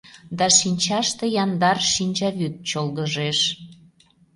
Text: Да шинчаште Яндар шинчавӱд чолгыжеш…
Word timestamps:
Да 0.37 0.47
шинчаште 0.57 1.25
Яндар 1.43 1.77
шинчавӱд 1.93 2.53
чолгыжеш… 2.69 3.39